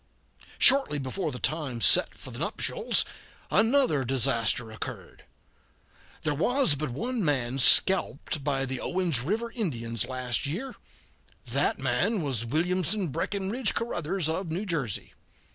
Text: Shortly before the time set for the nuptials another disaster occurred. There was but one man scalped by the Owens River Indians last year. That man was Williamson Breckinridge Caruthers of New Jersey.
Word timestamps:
Shortly 0.57 0.97
before 0.97 1.31
the 1.31 1.37
time 1.37 1.79
set 1.79 2.15
for 2.15 2.31
the 2.31 2.39
nuptials 2.39 3.05
another 3.51 4.03
disaster 4.03 4.71
occurred. 4.71 5.25
There 6.23 6.33
was 6.33 6.73
but 6.73 6.89
one 6.89 7.23
man 7.23 7.59
scalped 7.59 8.43
by 8.43 8.65
the 8.65 8.79
Owens 8.81 9.19
River 9.21 9.51
Indians 9.51 10.07
last 10.07 10.47
year. 10.47 10.73
That 11.45 11.77
man 11.77 12.23
was 12.23 12.47
Williamson 12.47 13.09
Breckinridge 13.09 13.75
Caruthers 13.75 14.27
of 14.27 14.51
New 14.51 14.65
Jersey. 14.65 15.13